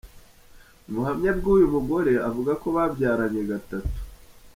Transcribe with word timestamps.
Mu 0.87 0.93
buhamya 0.97 1.31
bw’uyu 1.37 1.67
mugore 1.75 2.13
avuga 2.29 2.51
ko 2.61 2.67
babyaranye 2.75 3.41
gatatu. 3.51 3.97